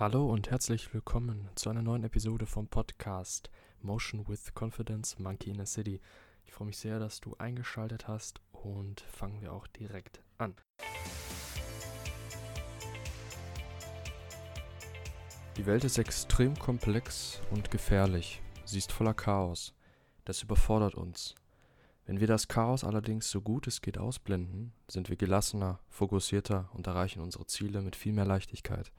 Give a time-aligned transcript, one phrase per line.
[0.00, 3.50] Hallo und herzlich willkommen zu einer neuen Episode vom Podcast
[3.82, 6.00] Motion with Confidence Monkey in a City.
[6.44, 10.54] Ich freue mich sehr, dass du eingeschaltet hast und fangen wir auch direkt an.
[15.56, 18.40] Die Welt ist extrem komplex und gefährlich.
[18.64, 19.74] Sie ist voller Chaos.
[20.24, 21.34] Das überfordert uns.
[22.06, 26.86] Wenn wir das Chaos allerdings so gut es geht ausblenden, sind wir gelassener, fokussierter und
[26.86, 28.92] erreichen unsere Ziele mit viel mehr Leichtigkeit.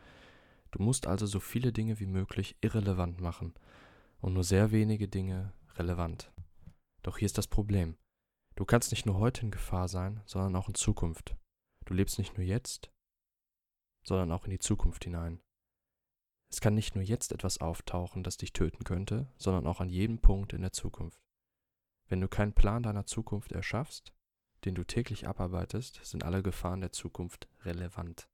[0.72, 3.54] Du musst also so viele Dinge wie möglich irrelevant machen
[4.22, 6.32] und nur sehr wenige Dinge relevant.
[7.02, 7.98] Doch hier ist das Problem.
[8.56, 11.36] Du kannst nicht nur heute in Gefahr sein, sondern auch in Zukunft.
[11.86, 12.92] Du lebst nicht nur jetzt,
[14.04, 15.42] sondern auch in die Zukunft hinein.
[16.52, 20.20] Es kann nicht nur jetzt etwas auftauchen, das dich töten könnte, sondern auch an jedem
[20.20, 21.22] Punkt in der Zukunft.
[22.08, 24.14] Wenn du keinen Plan deiner Zukunft erschaffst,
[24.66, 28.28] den du täglich abarbeitest, sind alle Gefahren der Zukunft relevant.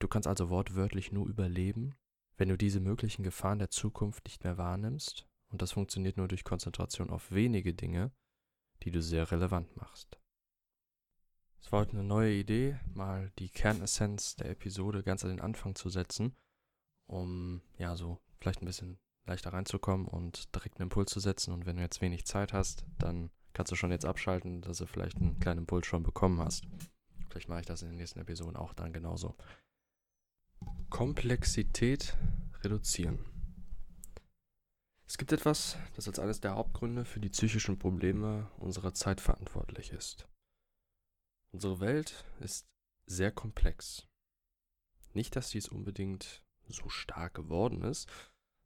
[0.00, 1.94] Du kannst also wortwörtlich nur überleben,
[2.36, 6.42] wenn du diese möglichen Gefahren der Zukunft nicht mehr wahrnimmst, und das funktioniert nur durch
[6.42, 8.12] Konzentration auf wenige Dinge,
[8.82, 10.18] die du sehr relevant machst.
[11.60, 15.74] Es war heute eine neue Idee, mal die Kernessenz der Episode ganz an den Anfang
[15.74, 16.34] zu setzen,
[17.06, 21.52] um ja so vielleicht ein bisschen leichter reinzukommen und direkt einen Impuls zu setzen.
[21.52, 24.86] Und wenn du jetzt wenig Zeit hast, dann kannst du schon jetzt abschalten, dass du
[24.86, 26.64] vielleicht einen kleinen Impuls schon bekommen hast.
[27.28, 29.36] Vielleicht mache ich das in den nächsten Episoden auch dann genauso.
[30.90, 32.16] Komplexität
[32.62, 33.24] reduzieren.
[35.06, 39.92] Es gibt etwas, das als eines der Hauptgründe für die psychischen Probleme unserer Zeit verantwortlich
[39.92, 40.28] ist.
[41.52, 42.68] Unsere Welt ist
[43.06, 44.08] sehr komplex.
[45.14, 48.08] Nicht, dass sie es unbedingt so stark geworden ist,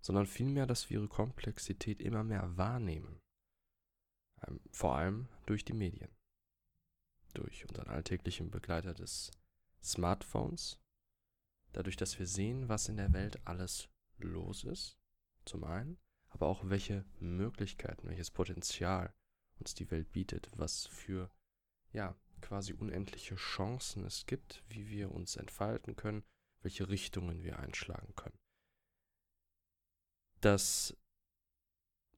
[0.01, 3.21] sondern vielmehr, dass wir ihre Komplexität immer mehr wahrnehmen.
[4.47, 6.11] Ähm, vor allem durch die Medien.
[7.33, 9.31] Durch unseren alltäglichen Begleiter des
[9.83, 10.84] Smartphones
[11.75, 14.97] dadurch, dass wir sehen, was in der Welt alles los ist,
[15.45, 19.13] zum einen, aber auch welche Möglichkeiten, welches Potenzial
[19.59, 21.31] uns die Welt bietet, was für,
[21.93, 26.25] ja, quasi unendliche Chancen es gibt, wie wir uns entfalten können,
[26.61, 28.39] welche Richtungen wir einschlagen können.
[30.41, 30.97] Das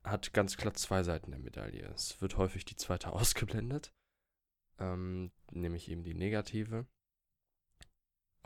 [0.03, 1.87] hat ganz klar zwei Seiten der Medaille.
[1.95, 3.93] Es wird häufig die zweite ausgeblendet,
[4.78, 6.87] ähm, nämlich eben die negative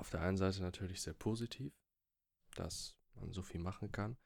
[0.00, 1.72] auf der einen Seite natürlich sehr positiv,
[2.54, 4.16] dass man so viel machen kann,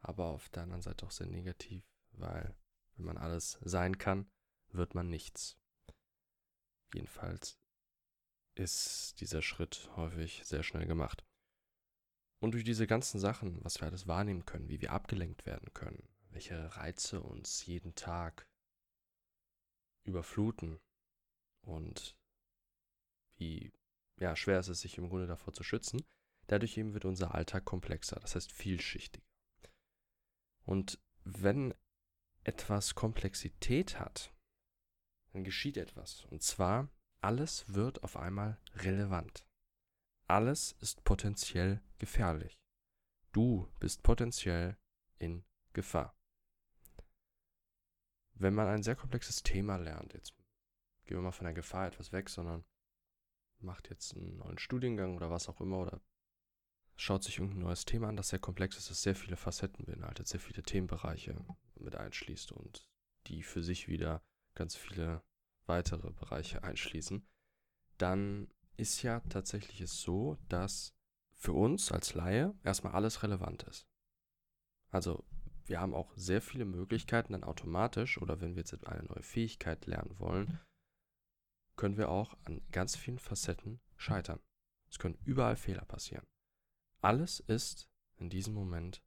[0.00, 2.56] aber auf der anderen Seite auch sehr negativ, weil
[2.96, 4.30] wenn man alles sein kann,
[4.72, 5.56] wird man nichts.
[6.92, 7.58] Jedenfalls
[8.56, 11.24] ist dieser Schritt häufig sehr schnell gemacht.
[12.40, 16.08] Und durch diese ganzen Sachen, was wir alles wahrnehmen können, wie wir abgelenkt werden können,
[16.30, 18.48] welche Reize uns jeden Tag
[20.04, 20.80] überfluten
[21.62, 22.16] und
[23.36, 23.72] wie
[24.20, 26.04] ja, schwer ist es, sich im Grunde davor zu schützen.
[26.46, 29.26] Dadurch eben wird unser Alltag komplexer, das heißt vielschichtiger.
[30.64, 31.74] Und wenn
[32.44, 34.32] etwas Komplexität hat,
[35.32, 36.26] dann geschieht etwas.
[36.26, 36.88] Und zwar,
[37.22, 39.46] alles wird auf einmal relevant.
[40.26, 42.58] Alles ist potenziell gefährlich.
[43.32, 44.76] Du bist potenziell
[45.18, 46.16] in Gefahr.
[48.34, 50.34] Wenn man ein sehr komplexes Thema lernt, jetzt
[51.04, 52.64] gehen wir mal von der Gefahr etwas weg, sondern
[53.62, 56.00] macht jetzt einen neuen Studiengang oder was auch immer oder
[56.96, 60.28] schaut sich irgendein neues Thema an, das sehr komplex ist, das sehr viele Facetten beinhaltet,
[60.28, 61.36] sehr viele Themenbereiche
[61.76, 62.88] mit einschließt und
[63.26, 64.22] die für sich wieder
[64.54, 65.22] ganz viele
[65.66, 67.26] weitere Bereiche einschließen,
[67.96, 70.94] dann ist ja tatsächlich es so, dass
[71.32, 73.86] für uns als Laie erstmal alles relevant ist.
[74.90, 75.24] Also
[75.64, 79.86] wir haben auch sehr viele Möglichkeiten dann automatisch oder wenn wir jetzt eine neue Fähigkeit
[79.86, 80.60] lernen wollen,
[81.80, 84.38] können wir auch an ganz vielen Facetten scheitern.
[84.90, 86.26] Es können überall Fehler passieren.
[87.00, 89.02] Alles ist in diesem Moment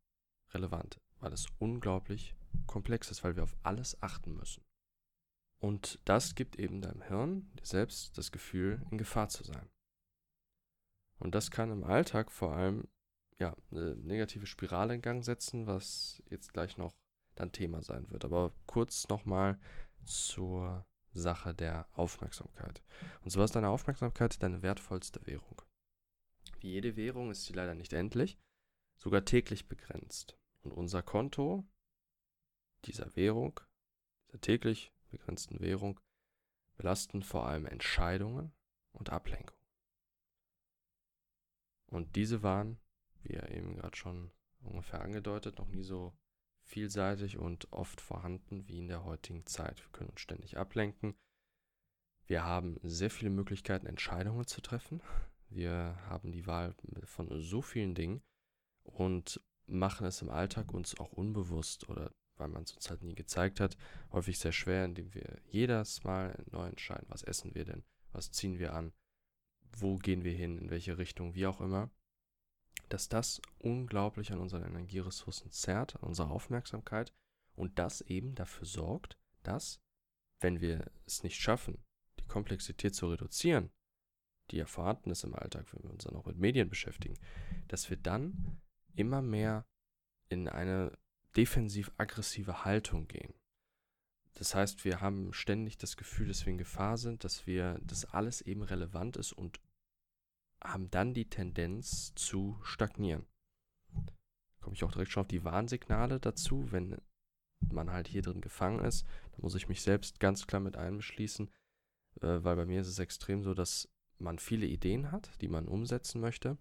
[0.55, 2.35] relevant, weil es unglaublich
[2.65, 4.63] komplex ist, weil wir auf alles achten müssen.
[5.59, 9.69] Und das gibt eben deinem Hirn dir selbst das Gefühl, in Gefahr zu sein.
[11.19, 12.87] Und das kann im Alltag vor allem
[13.37, 16.95] ja, eine negative Spirale in Gang setzen, was jetzt gleich noch
[17.35, 18.25] dann Thema sein wird.
[18.25, 19.59] Aber kurz nochmal
[20.05, 22.81] zur Sache der Aufmerksamkeit.
[23.21, 25.61] Und so ist deine Aufmerksamkeit deine wertvollste Währung.
[26.59, 28.37] Wie jede Währung ist sie leider nicht endlich,
[28.95, 30.37] sogar täglich begrenzt.
[30.61, 31.65] Und unser Konto
[32.85, 33.59] dieser Währung,
[34.27, 35.99] dieser täglich begrenzten Währung,
[36.77, 38.53] belasten vor allem Entscheidungen
[38.91, 39.57] und Ablenkung.
[41.87, 42.79] Und diese waren,
[43.21, 44.31] wie ja eben gerade schon
[44.61, 46.13] ungefähr angedeutet, noch nie so
[46.63, 49.83] vielseitig und oft vorhanden wie in der heutigen Zeit.
[49.83, 51.15] Wir können uns ständig ablenken.
[52.25, 55.01] Wir haben sehr viele Möglichkeiten, Entscheidungen zu treffen.
[55.49, 56.75] Wir haben die Wahl
[57.05, 58.21] von so vielen Dingen.
[58.83, 63.15] und machen es im Alltag uns auch unbewusst oder weil man es uns halt nie
[63.15, 63.77] gezeigt hat,
[64.11, 68.59] häufig sehr schwer, indem wir jedes Mal neu entscheiden, was essen wir denn, was ziehen
[68.59, 68.91] wir an,
[69.77, 71.91] wo gehen wir hin, in welche Richtung, wie auch immer,
[72.93, 77.11] dass das unglaublich an unseren Energieressourcen zerrt, an unserer Aufmerksamkeit
[77.55, 79.81] und das eben dafür sorgt, dass,
[80.41, 81.83] wenn wir es nicht schaffen,
[82.19, 83.71] die Komplexität zu reduzieren,
[84.51, 87.17] die ja vorhanden ist im Alltag, wenn wir uns dann auch mit Medien beschäftigen,
[87.67, 88.61] dass wir dann
[88.93, 89.65] immer mehr
[90.29, 90.95] in eine
[91.35, 93.33] defensiv-aggressive Haltung gehen.
[94.35, 98.05] Das heißt, wir haben ständig das Gefühl, dass wir in Gefahr sind, dass wir, dass
[98.05, 99.59] alles eben relevant ist und
[100.63, 103.25] haben dann die Tendenz zu stagnieren.
[104.61, 106.97] Komme ich auch direkt schon auf die Warnsignale dazu, wenn
[107.71, 109.05] man halt hier drin gefangen ist.
[109.33, 111.49] Da muss ich mich selbst ganz klar mit einbeschließen,
[112.21, 113.89] äh, weil bei mir ist es extrem so, dass
[114.19, 116.57] man viele Ideen hat, die man umsetzen möchte.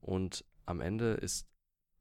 [0.00, 1.48] Und am Ende ist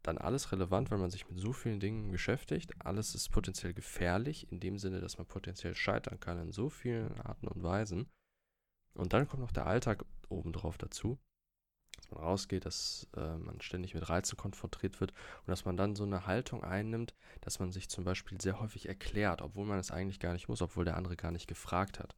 [0.02, 2.74] dann alles relevant, weil man sich mit so vielen Dingen beschäftigt.
[2.80, 7.20] Alles ist potenziell gefährlich, in dem Sinne, dass man potenziell scheitern kann in so vielen
[7.22, 8.10] Arten und Weisen.
[8.94, 11.18] Und dann kommt noch der Alltag obendrauf dazu,
[12.14, 16.04] man rausgeht, dass äh, man ständig mit Reizen konfrontiert wird und dass man dann so
[16.04, 20.20] eine Haltung einnimmt, dass man sich zum Beispiel sehr häufig erklärt, obwohl man es eigentlich
[20.20, 22.16] gar nicht muss, obwohl der andere gar nicht gefragt hat.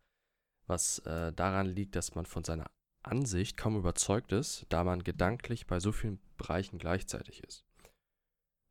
[0.68, 2.66] Was äh, daran liegt, dass man von seiner
[3.04, 7.64] Ansicht kaum überzeugt ist, da man gedanklich bei so vielen Bereichen gleichzeitig ist.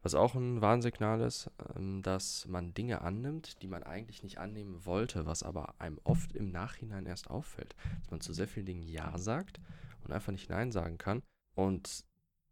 [0.04, 4.84] Was auch ein Warnsignal ist, ähm, dass man Dinge annimmt, die man eigentlich nicht annehmen
[4.84, 7.74] wollte, was aber einem oft im Nachhinein erst auffällt.
[8.00, 9.60] Dass man zu sehr vielen Dingen Ja sagt
[10.04, 11.22] und einfach nicht Nein sagen kann.
[11.54, 12.04] Und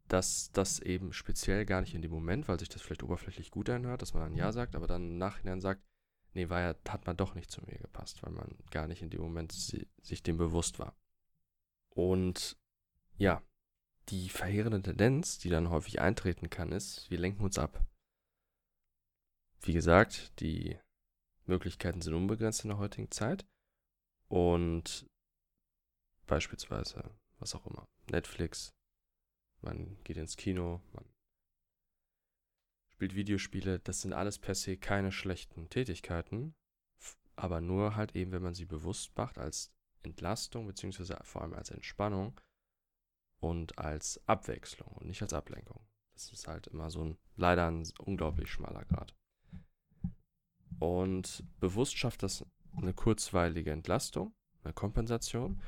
[0.08, 3.70] dass das eben speziell gar nicht in dem Moment, weil sich das vielleicht oberflächlich gut
[3.70, 5.82] anhört, dass man dann Ja sagt, aber dann im Nachhinein sagt,
[6.34, 9.10] nee, war ja, hat man doch nicht zu mir gepasst, weil man gar nicht in
[9.10, 10.96] dem Moment si sich dem bewusst war.
[11.90, 12.56] Und
[13.16, 13.42] ja,
[14.08, 17.84] die verheerende Tendenz, die dann häufig eintreten kann, ist, wir lenken uns ab.
[19.60, 20.78] Wie gesagt, die
[21.46, 23.46] Möglichkeiten sind unbegrenzt in der heutigen Zeit.
[24.28, 25.06] Und
[26.26, 27.10] beispielsweise,
[27.42, 28.70] was auch immer, Netflix,
[29.60, 31.04] man geht ins Kino, man
[32.92, 36.54] spielt Videospiele, das sind alles per se keine schlechten Tätigkeiten,
[37.36, 39.72] aber nur halt eben, wenn man sie bewusst macht als
[40.02, 42.40] Entlastung, beziehungsweise vor allem als Entspannung
[43.40, 45.84] und als Abwechslung und nicht als Ablenkung.
[46.14, 49.14] Das ist halt immer so ein, leider ein unglaublich schmaler Grad.
[50.78, 52.44] Und bewusst schafft das
[52.76, 55.60] eine kurzweilige Entlastung, eine Kompensation.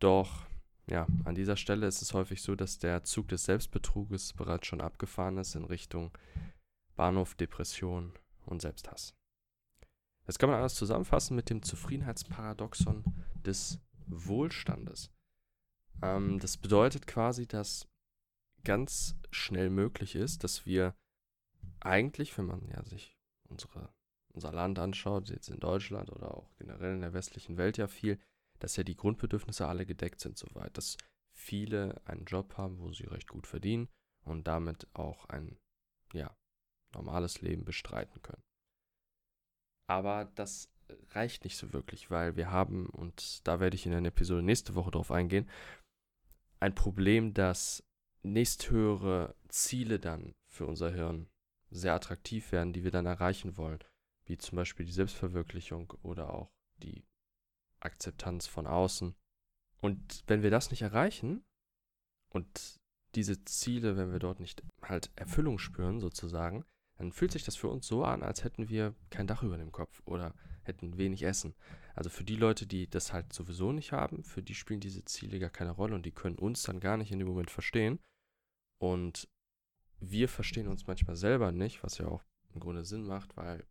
[0.00, 0.46] Doch,
[0.88, 4.80] ja, an dieser Stelle ist es häufig so, dass der Zug des Selbstbetruges bereits schon
[4.80, 6.16] abgefahren ist in Richtung
[6.94, 8.12] Bahnhof, Depression
[8.44, 9.14] und Selbsthass.
[10.26, 13.04] Das kann man alles zusammenfassen mit dem Zufriedenheitsparadoxon
[13.44, 15.10] des Wohlstandes.
[16.02, 17.88] Ähm, das bedeutet quasi, dass
[18.64, 20.94] ganz schnell möglich ist, dass wir
[21.80, 23.16] eigentlich, wenn man ja sich
[23.48, 23.92] unsere,
[24.32, 28.18] unser Land anschaut, jetzt in Deutschland oder auch generell in der westlichen Welt ja viel,
[28.58, 30.96] dass ja die Grundbedürfnisse alle gedeckt sind soweit, dass
[31.32, 33.88] viele einen Job haben, wo sie recht gut verdienen
[34.24, 35.58] und damit auch ein
[36.12, 36.36] ja,
[36.94, 38.42] normales Leben bestreiten können.
[39.88, 40.70] Aber das
[41.10, 44.74] reicht nicht so wirklich, weil wir haben, und da werde ich in einer Episode nächste
[44.74, 45.48] Woche drauf eingehen,
[46.60, 47.84] ein Problem, dass
[48.22, 51.28] nächsthöhere Ziele dann für unser Hirn
[51.70, 53.78] sehr attraktiv werden, die wir dann erreichen wollen,
[54.24, 57.04] wie zum Beispiel die Selbstverwirklichung oder auch die
[57.86, 59.14] Akzeptanz von außen.
[59.80, 61.44] Und wenn wir das nicht erreichen
[62.30, 62.78] und
[63.14, 66.64] diese Ziele, wenn wir dort nicht halt Erfüllung spüren sozusagen,
[66.98, 69.72] dann fühlt sich das für uns so an, als hätten wir kein Dach über dem
[69.72, 71.54] Kopf oder hätten wenig Essen.
[71.94, 75.38] Also für die Leute, die das halt sowieso nicht haben, für die spielen diese Ziele
[75.38, 78.00] gar keine Rolle und die können uns dann gar nicht in dem Moment verstehen.
[78.78, 79.28] Und
[80.00, 82.22] wir verstehen uns manchmal selber nicht, was ja auch
[82.54, 83.64] im Grunde Sinn macht, weil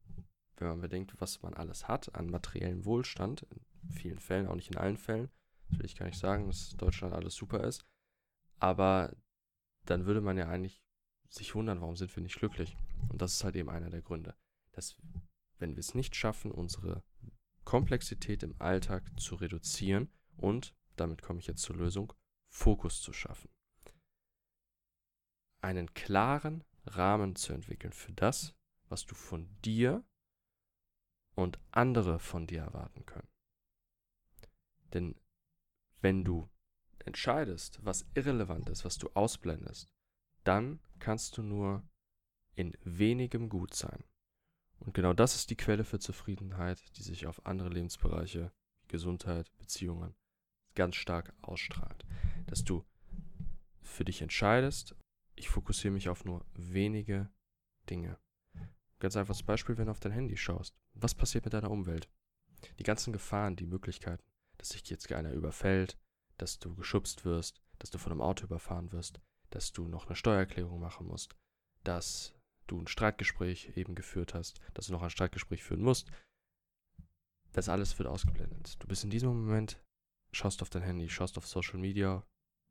[0.57, 3.45] wenn man bedenkt, was man alles hat an materiellem Wohlstand,
[3.89, 5.29] vielen Fällen, auch nicht in allen Fällen,
[5.69, 7.85] das will ich gar nicht sagen, dass Deutschland alles super ist,
[8.59, 9.15] aber
[9.85, 10.81] dann würde man ja eigentlich
[11.29, 12.77] sich wundern, warum sind wir nicht glücklich.
[13.09, 14.35] Und das ist halt eben einer der Gründe,
[14.71, 14.97] dass
[15.57, 17.03] wenn wir es nicht schaffen, unsere
[17.63, 22.13] Komplexität im Alltag zu reduzieren und, damit komme ich jetzt zur Lösung,
[22.49, 23.49] Fokus zu schaffen.
[25.61, 28.53] Einen klaren Rahmen zu entwickeln für das,
[28.87, 30.03] was du von dir
[31.35, 33.27] und andere von dir erwarten können.
[34.93, 35.15] Denn
[36.01, 36.49] wenn du
[36.99, 39.89] entscheidest, was irrelevant ist, was du ausblendest,
[40.43, 41.83] dann kannst du nur
[42.55, 44.03] in wenigem gut sein.
[44.79, 48.51] Und genau das ist die Quelle für Zufriedenheit, die sich auf andere Lebensbereiche,
[48.87, 50.15] Gesundheit, Beziehungen
[50.75, 52.05] ganz stark ausstrahlt.
[52.47, 52.85] Dass du
[53.81, 54.95] für dich entscheidest,
[55.35, 57.29] ich fokussiere mich auf nur wenige
[57.89, 58.19] Dinge.
[58.99, 60.75] Ganz einfaches Beispiel, wenn du auf dein Handy schaust.
[60.93, 62.09] Was passiert mit deiner Umwelt?
[62.79, 64.23] Die ganzen Gefahren, die Möglichkeiten,
[64.57, 65.97] dass sich jetzt einer überfällt,
[66.37, 69.19] dass du geschubst wirst, dass du von einem Auto überfahren wirst,
[69.49, 71.35] dass du noch eine Steuererklärung machen musst,
[71.83, 72.33] dass
[72.67, 76.11] du ein Streitgespräch eben geführt hast, dass du noch ein Streitgespräch führen musst.
[77.53, 78.81] Das alles wird ausgeblendet.
[78.81, 79.81] Du bist in diesem Moment,
[80.31, 82.25] schaust auf dein Handy, schaust auf Social Media,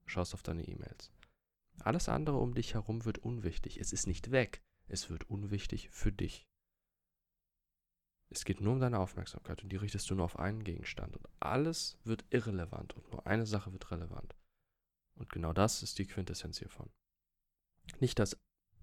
[0.06, 1.10] schaust auf deine E-Mails.
[1.80, 3.78] Alles andere um dich herum wird unwichtig.
[3.78, 6.46] Es ist nicht weg, es wird unwichtig für dich.
[8.31, 11.16] Es geht nur um deine Aufmerksamkeit und die richtest du nur auf einen Gegenstand.
[11.16, 14.35] Und alles wird irrelevant und nur eine Sache wird relevant.
[15.16, 16.90] Und genau das ist die Quintessenz hiervon.
[18.00, 18.37] Nicht, dass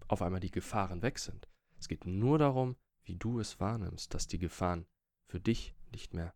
[0.07, 1.49] auf einmal die Gefahren weg sind.
[1.79, 4.85] Es geht nur darum, wie du es wahrnimmst, dass die Gefahren
[5.27, 6.33] für dich nicht mehr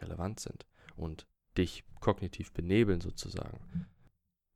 [0.00, 0.66] relevant sind
[0.96, 3.88] und dich kognitiv benebeln sozusagen.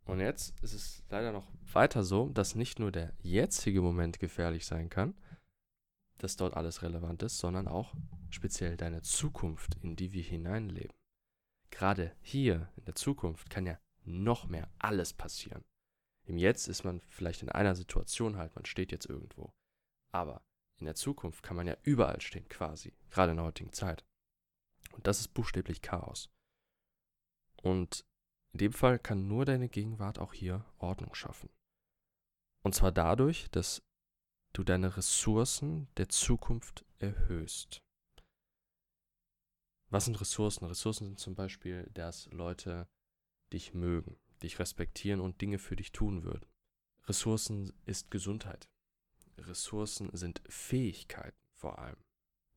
[0.04, 4.64] Und jetzt ist es leider noch weiter so, dass nicht nur der jetzige Moment gefährlich
[4.66, 5.14] sein kann,
[6.18, 7.94] dass dort alles relevant ist, sondern auch
[8.30, 10.96] speziell deine Zukunft, in die wir hineinleben.
[11.70, 15.64] Gerade hier in der Zukunft kann ja noch mehr alles passieren.
[16.24, 19.52] Im Jetzt ist man vielleicht in einer Situation halt, man steht jetzt irgendwo.
[20.10, 20.42] Aber
[20.78, 24.04] in der Zukunft kann man ja überall stehen, quasi, gerade in der heutigen Zeit.
[24.92, 26.30] Und das ist buchstäblich Chaos.
[27.62, 28.04] Und
[28.52, 31.50] in dem Fall kann nur deine Gegenwart auch hier Ordnung schaffen.
[32.62, 33.82] Und zwar dadurch, dass
[34.56, 37.82] du deine Ressourcen der Zukunft erhöhst.
[39.90, 40.64] Was sind Ressourcen?
[40.64, 42.88] Ressourcen sind zum Beispiel, dass Leute
[43.52, 46.46] dich mögen, dich respektieren und Dinge für dich tun würden.
[47.04, 48.68] Ressourcen ist Gesundheit.
[49.36, 52.02] Ressourcen sind Fähigkeiten vor allem.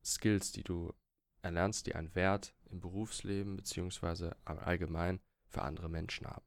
[0.02, 0.94] Skills, die du
[1.42, 4.32] erlernst, die einen Wert im Berufsleben bzw.
[4.44, 6.46] allgemein für andere Menschen haben.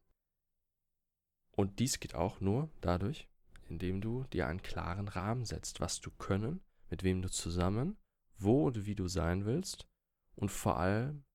[1.51, 3.29] Und dies geht auch nur dadurch,
[3.73, 6.61] indem du dir einen klaren Rahmen setzt, was du können,
[6.91, 7.97] mit wem du zusammen,
[8.37, 9.87] wo und wie du sein willst
[10.35, 11.25] und vor allem,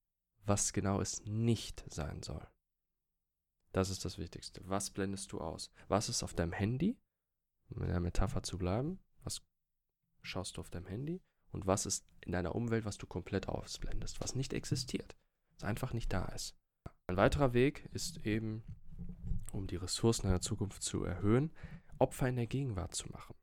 [0.45, 2.47] was genau es nicht sein soll.
[3.73, 4.61] Das ist das Wichtigste.
[4.65, 5.73] Was blendest du aus?
[5.89, 6.97] Was ist auf deinem Handy?
[7.71, 9.43] Um in der Metapher zu bleiben, was
[10.23, 11.21] schaust du auf deinem Handy?
[11.51, 15.17] Und was ist in deiner Umwelt, was du komplett ausblendest, was nicht existiert,
[15.55, 16.57] was einfach nicht da ist?
[17.09, 18.63] Ein weiterer Weg ist eben,
[19.53, 21.51] um die Ressourcen deiner Zukunft zu erhöhen,
[22.01, 23.35] Opfer in der Gegenwart zu machen.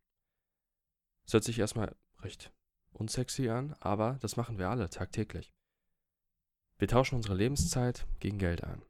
[1.25, 2.53] Das hört sich erstmal recht
[2.91, 5.53] unsexy an, aber das machen wir alle tagtäglich.
[6.77, 8.83] Wir tauschen unsere Lebenszeit gegen Geld ein.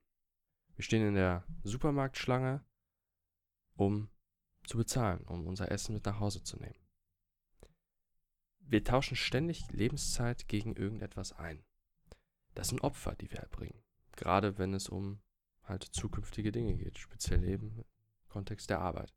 [0.76, 2.66] Wir stehen in der Supermarktschlange,
[3.76, 4.10] um
[4.66, 6.80] zu bezahlen, um unser Essen mit nach Hause zu nehmen.
[8.60, 11.64] Wir tauschen ständig Lebenszeit gegen irgendetwas ein.
[12.56, 13.84] Das sind Opfer, die wir erbringen.
[14.14, 15.22] Gerade wenn es um
[15.64, 17.86] halt zukünftige Dinge geht, speziell eben im
[18.28, 19.14] Kontext der Arbeit.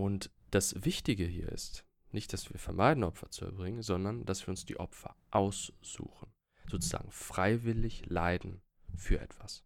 [0.00, 4.48] Und das Wichtige hier ist, nicht, dass wir vermeiden, Opfer zu erbringen, sondern dass wir
[4.48, 6.32] uns die Opfer aussuchen.
[6.70, 8.62] Sozusagen freiwillig leiden
[8.96, 9.62] für etwas.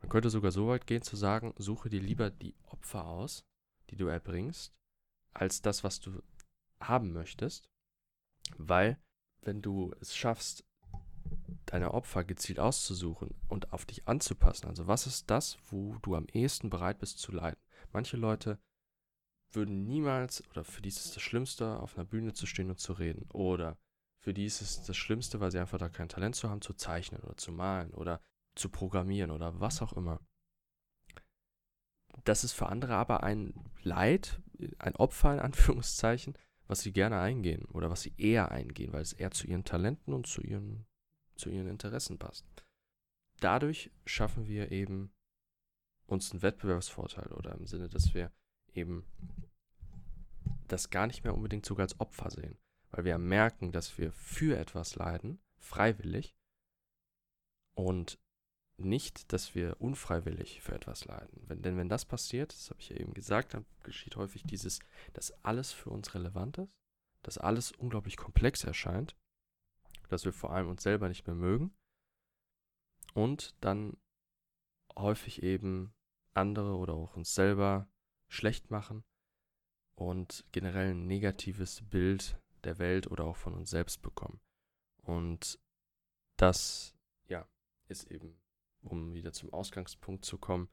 [0.00, 3.44] Man könnte sogar so weit gehen zu sagen, suche dir lieber die Opfer aus,
[3.90, 4.72] die du erbringst,
[5.34, 6.22] als das, was du
[6.78, 7.68] haben möchtest.
[8.56, 9.02] Weil,
[9.40, 10.64] wenn du es schaffst,
[11.66, 16.28] deine Opfer gezielt auszusuchen und auf dich anzupassen, also was ist das, wo du am
[16.28, 17.58] ehesten bereit bist zu leiden?
[17.92, 18.58] Manche Leute
[19.50, 22.80] würden niemals, oder für die ist es das Schlimmste, auf einer Bühne zu stehen und
[22.80, 23.28] zu reden.
[23.32, 23.78] Oder
[24.18, 26.74] für die ist es das Schlimmste, weil sie einfach da kein Talent zu haben, zu
[26.74, 28.20] zeichnen oder zu malen oder
[28.54, 30.20] zu programmieren oder was auch immer.
[32.24, 34.40] Das ist für andere aber ein Leid,
[34.78, 39.12] ein Opfer in Anführungszeichen, was sie gerne eingehen oder was sie eher eingehen, weil es
[39.12, 40.86] eher zu ihren Talenten und zu ihren,
[41.34, 42.46] zu ihren Interessen passt.
[43.40, 45.12] Dadurch schaffen wir eben
[46.12, 48.30] uns einen Wettbewerbsvorteil oder im Sinne, dass wir
[48.74, 49.04] eben
[50.68, 52.58] das gar nicht mehr unbedingt sogar als Opfer sehen,
[52.90, 56.36] weil wir merken, dass wir für etwas leiden, freiwillig
[57.74, 58.18] und
[58.78, 61.42] nicht, dass wir unfreiwillig für etwas leiden.
[61.46, 64.80] Wenn, denn wenn das passiert, das habe ich ja eben gesagt, dann geschieht häufig dieses,
[65.12, 66.76] dass alles für uns relevant ist,
[67.22, 69.16] dass alles unglaublich komplex erscheint,
[70.08, 71.72] dass wir vor allem uns selber nicht mehr mögen
[73.14, 73.96] und dann
[74.96, 75.94] häufig eben
[76.34, 77.88] andere oder auch uns selber
[78.28, 79.04] schlecht machen
[79.94, 84.40] und generell ein negatives Bild der Welt oder auch von uns selbst bekommen.
[85.02, 85.58] Und
[86.36, 86.94] das,
[87.28, 87.46] ja,
[87.88, 88.40] ist eben,
[88.82, 90.68] um wieder zum Ausgangspunkt zu kommen,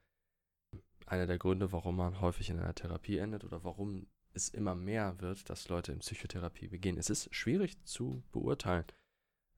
[1.06, 5.20] einer der Gründe, warum man häufig in einer Therapie endet oder warum es immer mehr
[5.22, 6.98] wird, dass Leute in Psychotherapie begehen.
[6.98, 8.86] Es ist schwierig zu beurteilen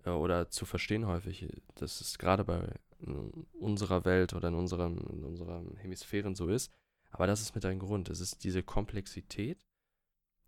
[0.06, 1.62] äh, oder zu verstehen häufig.
[1.76, 6.72] dass es gerade bei in unserer Welt oder in unseren, in unseren Hemisphären so ist.
[7.10, 8.10] Aber das ist mit ein Grund.
[8.10, 9.66] Es ist diese Komplexität,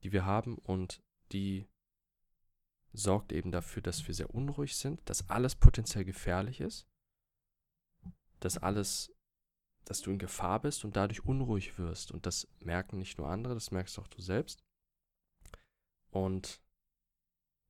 [0.03, 1.67] die wir haben und die
[2.93, 6.87] sorgt eben dafür, dass wir sehr unruhig sind, dass alles potenziell gefährlich ist,
[8.39, 9.11] dass alles,
[9.85, 12.11] dass du in Gefahr bist und dadurch unruhig wirst.
[12.11, 14.63] Und das merken nicht nur andere, das merkst auch du selbst.
[16.11, 16.61] Und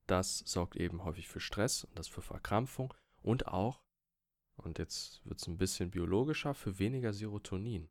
[0.08, 3.83] das sorgt eben häufig für Stress und das für Verkrampfung und auch,
[4.56, 7.90] und jetzt wird es ein bisschen biologischer, für weniger Serotonin.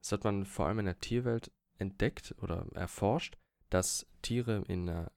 [0.00, 3.38] Das hat man vor allem in der Tierwelt entdeckt oder erforscht,
[3.70, 5.12] dass Tiere in einer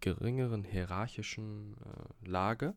[0.00, 2.76] geringeren hierarchischen äh, Lage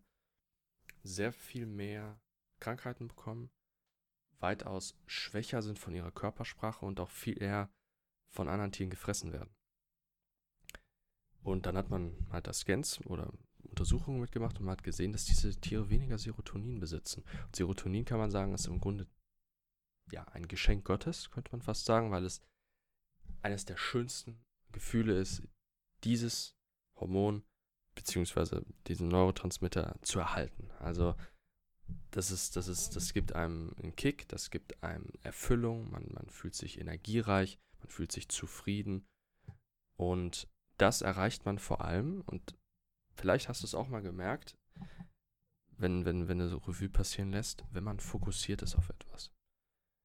[1.04, 2.20] sehr viel mehr
[2.60, 3.50] Krankheiten bekommen,
[4.40, 7.70] weitaus schwächer sind von ihrer Körpersprache und auch viel eher
[8.30, 9.56] von anderen Tieren gefressen werden.
[11.44, 13.32] Und dann hat man halt das Scans oder
[13.74, 17.24] Untersuchungen mitgemacht und man hat gesehen, dass diese Tiere weniger Serotonin besitzen.
[17.46, 19.08] Und Serotonin kann man sagen, ist im Grunde
[20.12, 22.42] ja ein Geschenk Gottes, könnte man fast sagen, weil es
[23.42, 25.42] eines der schönsten Gefühle ist,
[26.04, 26.56] dieses
[27.00, 27.44] Hormon
[27.96, 30.70] beziehungsweise diesen Neurotransmitter zu erhalten.
[30.80, 31.16] Also
[32.12, 36.30] das ist, das ist, das gibt einem einen Kick, das gibt einem Erfüllung, man, man
[36.30, 39.08] fühlt sich energiereich, man fühlt sich zufrieden
[39.98, 42.56] und das erreicht man vor allem und
[43.16, 44.58] vielleicht hast du es auch mal gemerkt,
[45.78, 49.32] wenn, wenn, wenn du so Revue passieren lässt, wenn man fokussiert ist auf etwas.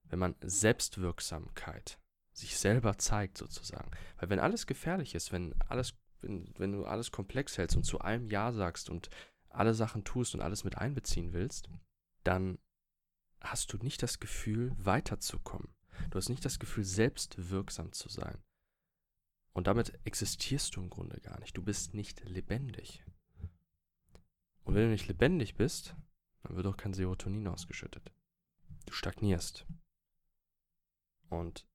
[0.09, 1.99] Wenn man Selbstwirksamkeit
[2.33, 3.91] sich selber zeigt sozusagen.
[4.19, 8.01] Weil wenn alles gefährlich ist, wenn alles, wenn, wenn du alles komplex hältst und zu
[8.01, 9.11] allem Ja sagst und
[9.51, 11.69] alle Sachen tust und alles mit einbeziehen willst,
[12.25, 12.59] dann
[13.41, 15.75] hast du nicht das Gefühl, weiterzukommen.
[16.11, 18.39] Du hast nicht das Gefühl, selbstwirksam zu sein.
[19.59, 21.57] Und damit existierst du im Grunde gar nicht.
[21.57, 23.05] Du bist nicht lebendig.
[24.63, 25.97] Und wenn du nicht lebendig bist,
[26.45, 28.13] dann wird auch kein Serotonin ausgeschüttet.
[28.87, 29.67] Du stagnierst.
[31.29, 31.67] Und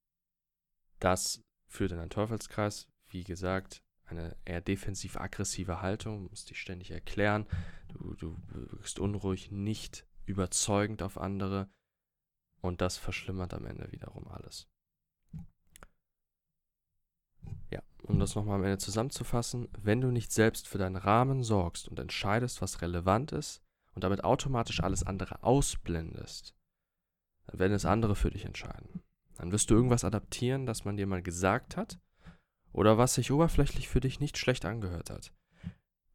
[1.00, 2.88] das führt in einen Teufelskreis.
[3.08, 7.46] Wie gesagt, eine eher defensiv-aggressive Haltung, du musst dich ständig erklären,
[7.90, 11.70] du, du wirkst unruhig, nicht überzeugend auf andere
[12.62, 14.70] und das verschlimmert am Ende wiederum alles.
[17.70, 21.88] Ja, um das nochmal am Ende zusammenzufassen, wenn du nicht selbst für deinen Rahmen sorgst
[21.88, 23.62] und entscheidest, was relevant ist
[23.94, 26.54] und damit automatisch alles andere ausblendest,
[27.48, 29.02] dann werden es andere für dich entscheiden.
[29.36, 32.00] Dann wirst du irgendwas adaptieren, das man dir mal gesagt hat
[32.72, 35.34] oder was sich oberflächlich für dich nicht schlecht angehört hat.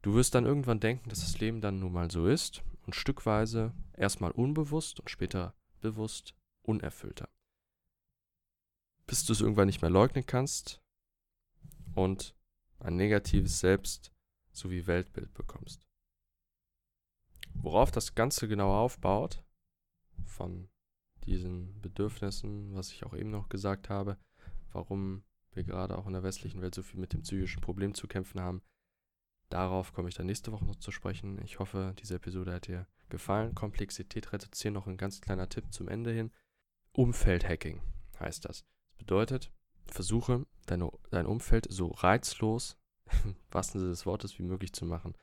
[0.02, 3.72] Du wirst dann irgendwann denken, dass das Leben dann nun mal so ist und stückweise
[3.94, 7.28] erstmal unbewusst und später bewusst unerfüllter.
[9.06, 10.82] Bis du es irgendwann nicht mehr leugnen kannst
[11.98, 12.34] und
[12.78, 14.12] ein negatives Selbst
[14.52, 15.86] sowie Weltbild bekommst.
[17.54, 19.44] Worauf das Ganze genau aufbaut,
[20.24, 20.68] von
[21.24, 24.16] diesen Bedürfnissen, was ich auch eben noch gesagt habe,
[24.72, 28.06] warum wir gerade auch in der westlichen Welt so viel mit dem psychischen Problem zu
[28.06, 28.62] kämpfen haben.
[29.50, 31.42] Darauf komme ich dann nächste Woche noch zu sprechen.
[31.42, 33.54] Ich hoffe, diese Episode hat dir gefallen.
[33.54, 36.30] Komplexität reduzieren, noch ein ganz kleiner Tipp zum Ende hin.
[36.92, 37.80] Umfeldhacking
[38.20, 38.64] heißt das.
[38.84, 39.50] Das bedeutet,
[39.90, 42.76] versuche deine, dein Umfeld so reizlos,
[43.24, 45.14] im wahrsten Sinne des Wortes, wie möglich zu machen.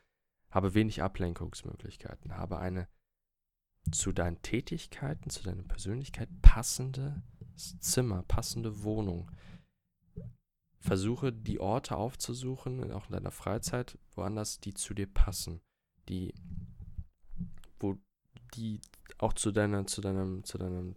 [0.49, 2.37] Habe wenig Ablenkungsmöglichkeiten.
[2.37, 2.87] Habe eine
[3.91, 7.21] zu deinen Tätigkeiten, zu deiner Persönlichkeit passende
[7.55, 9.31] Zimmer, passende Wohnung.
[10.79, 15.61] Versuche die Orte aufzusuchen, auch in deiner Freizeit, woanders, die zu dir passen,
[16.09, 16.33] die,
[17.79, 17.97] wo
[18.53, 18.81] die
[19.17, 20.95] auch zu deiner, zu deinem, zu deinem,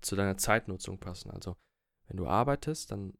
[0.00, 1.30] zu deiner Zeitnutzung passen.
[1.30, 1.56] Also
[2.08, 3.14] wenn du arbeitest, dann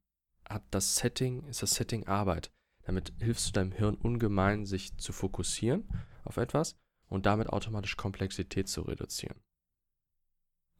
[0.48, 2.50] hat das Setting, ist das Setting Arbeit.
[2.82, 5.88] Damit hilfst du deinem Hirn ungemein, sich zu fokussieren
[6.24, 6.76] auf etwas
[7.08, 9.40] und damit automatisch Komplexität zu reduzieren.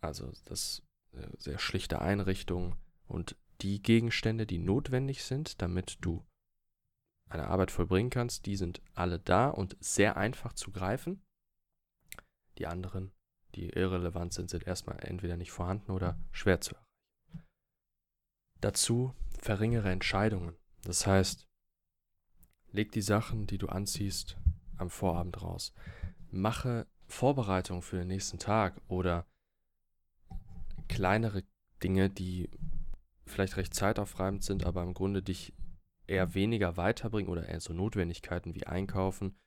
[0.01, 0.83] Also das
[1.39, 6.25] sehr schlichte Einrichtung und die Gegenstände, die notwendig sind, damit du
[7.29, 11.23] eine Arbeit vollbringen kannst, die sind alle da und sehr einfach zu greifen.
[12.57, 13.13] Die anderen,
[13.55, 16.88] die irrelevant sind, sind erstmal entweder nicht vorhanden oder schwer zu erreichen.
[18.61, 20.57] Dazu verringere Entscheidungen.
[20.83, 21.47] Das heißt,
[22.73, 24.37] leg die Sachen, die du anziehst,
[24.77, 25.73] am Vorabend raus.
[26.31, 29.27] Mache Vorbereitungen für den nächsten Tag oder
[30.89, 31.45] kleinere
[31.83, 32.51] Dinge, die
[33.25, 35.53] vielleicht recht zeitaufreibend sind, aber im Grunde dich
[36.07, 39.39] eher weniger weiterbringen oder eher so Notwendigkeiten wie Einkaufen,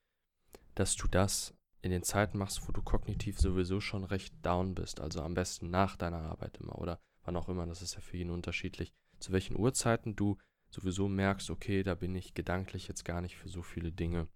[0.76, 5.02] dass du das in den Zeiten machst, wo du kognitiv sowieso schon recht down bist,
[5.02, 8.18] also am besten nach deiner Arbeit immer oder wann auch immer, das ist ja für
[8.18, 10.38] jeden unterschiedlich, zu welchen Uhrzeiten du
[10.70, 14.28] sowieso merkst, okay, da bin ich gedanklich jetzt gar nicht für so viele Dinge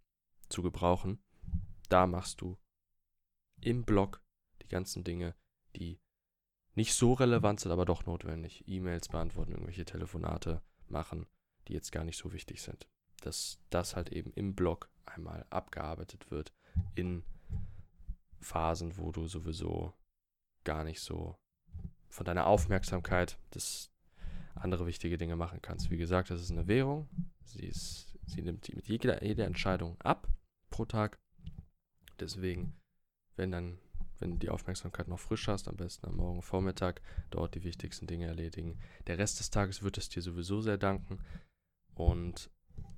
[0.50, 1.20] zu gebrauchen
[1.90, 2.58] da machst du
[3.62, 4.22] im Blog
[4.62, 5.36] die ganzen Dinge,
[5.76, 6.00] die
[6.74, 8.68] nicht so relevant sind, aber doch notwendig.
[8.68, 11.28] E-Mails beantworten, irgendwelche Telefonate machen,
[11.68, 12.88] die jetzt gar nicht so wichtig sind.
[13.22, 16.54] Dass das halt eben im Blog einmal abgearbeitet wird
[16.96, 17.24] in
[18.42, 19.94] Phasen, wo du sowieso
[20.64, 21.38] gar nicht so
[22.10, 23.92] von deiner Aufmerksamkeit das
[24.56, 25.90] andere wichtige Dinge machen kannst.
[25.90, 27.08] Wie gesagt, das ist eine Währung.
[27.44, 30.28] Sie, ist, sie nimmt mit jeder, jeder Entscheidung ab
[30.70, 31.20] pro Tag.
[32.20, 32.74] Deswegen,
[33.36, 33.78] wenn dann,
[34.20, 38.08] wenn du die Aufmerksamkeit noch frisch hast, am besten am Morgen Vormittag dort die wichtigsten
[38.08, 38.80] Dinge erledigen.
[39.08, 41.20] Der Rest des Tages wird es dir sowieso sehr danken.
[41.94, 42.50] Und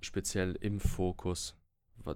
[0.02, 1.56] speziell im Fokus,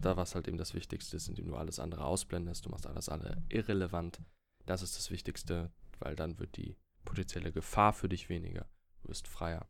[0.02, 3.10] da was halt eben das Wichtigste ist, indem du alles andere ausblendest, du machst alles
[3.10, 4.22] alle irrelevant.
[4.66, 8.68] Das ist das Wichtigste, weil dann wird die potenzielle Gefahr für dich weniger.
[9.08, 9.68] Bist freier.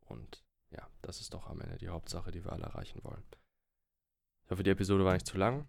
[0.00, 3.24] Und ja, das ist doch am Ende die Hauptsache, die wir alle erreichen wollen.
[4.44, 5.68] Ich hoffe, die Episode war nicht zu lang.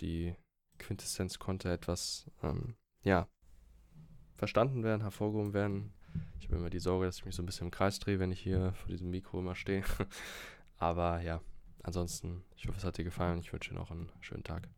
[0.00, 0.36] Die
[0.78, 3.28] Quintessenz konnte etwas, ähm, ja,
[4.36, 5.92] verstanden werden, hervorgehoben werden.
[6.38, 8.32] Ich habe immer die Sorge, dass ich mich so ein bisschen im Kreis drehe, wenn
[8.32, 9.84] ich hier vor diesem Mikro immer stehe.
[10.78, 11.42] Aber ja,
[11.82, 13.40] ansonsten, ich hoffe, es hat dir gefallen.
[13.40, 14.68] Ich wünsche dir noch einen schönen Tag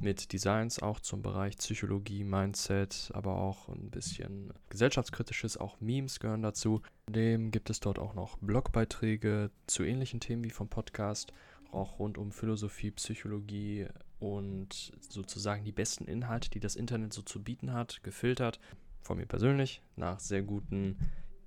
[0.01, 6.41] mit Designs auch zum Bereich Psychologie, Mindset, aber auch ein bisschen gesellschaftskritisches, auch Memes gehören
[6.41, 6.81] dazu.
[7.09, 11.33] Dem gibt es dort auch noch Blogbeiträge zu ähnlichen Themen wie vom Podcast
[11.71, 13.87] auch rund um Philosophie, Psychologie
[14.19, 18.59] und sozusagen die besten Inhalte, die das Internet so zu bieten hat, gefiltert.
[19.01, 20.97] Von mir persönlich nach sehr guten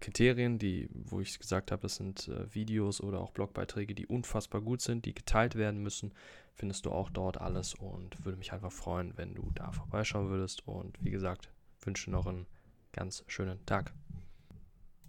[0.01, 4.63] Kriterien, die, wo ich gesagt habe, das sind äh, Videos oder auch Blogbeiträge, die unfassbar
[4.63, 6.13] gut sind, die geteilt werden müssen,
[6.55, 10.67] findest du auch dort alles und würde mich einfach freuen, wenn du da vorbeischauen würdest.
[10.67, 11.51] Und wie gesagt,
[11.83, 12.47] wünsche noch einen
[12.93, 13.93] ganz schönen Tag.